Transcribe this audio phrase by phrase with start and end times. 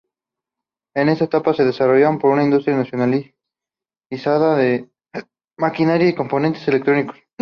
[0.95, 4.89] En esa etapa se desarrolló una industria nacionalizada de
[5.59, 7.17] maquinaria y componentes electrónicos.